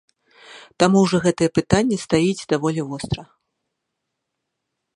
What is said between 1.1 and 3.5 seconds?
гэтае пытанне стаіць даволі востра.